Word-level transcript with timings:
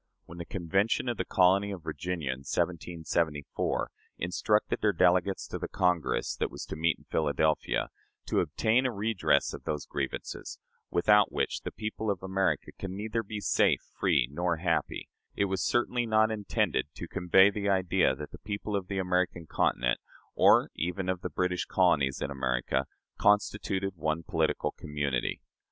When 0.25 0.39
the 0.39 0.45
Convention 0.45 1.07
of 1.07 1.17
the 1.17 1.25
colony 1.25 1.69
of 1.69 1.83
Virginia, 1.83 2.31
in 2.31 2.39
1774, 2.39 3.91
instructed 4.17 4.81
their 4.81 4.93
delegates 4.93 5.45
to 5.49 5.59
the 5.59 5.67
Congress 5.67 6.35
that 6.37 6.49
was 6.49 6.65
to 6.65 6.75
meet 6.75 6.97
in 6.97 7.03
Philadelphia, 7.11 7.89
"to 8.25 8.39
obtain 8.39 8.87
a 8.87 8.91
redress 8.91 9.53
of 9.53 9.63
those 9.65 9.85
grievances, 9.85 10.57
without 10.89 11.31
which 11.31 11.61
the 11.61 11.71
people 11.71 12.09
of 12.09 12.23
America 12.23 12.71
can 12.71 12.95
neither 12.97 13.21
be 13.21 13.39
safe, 13.39 13.81
free, 13.99 14.27
nor 14.31 14.57
happy," 14.57 15.07
it 15.35 15.45
was 15.45 15.61
certainly 15.61 16.07
not 16.07 16.31
intended 16.31 16.87
to 16.95 17.07
convey 17.07 17.51
the 17.51 17.69
idea 17.69 18.15
that 18.15 18.31
the 18.31 18.39
people 18.39 18.75
of 18.75 18.87
the 18.87 18.97
American 18.97 19.45
Continent, 19.45 19.99
or 20.33 20.71
even 20.73 21.09
of 21.09 21.21
the 21.21 21.29
British 21.29 21.65
colonies 21.65 22.21
in 22.23 22.31
America, 22.31 22.87
constituted 23.19 23.93
one 23.95 24.23
political 24.23 24.71
community. 24.71 25.41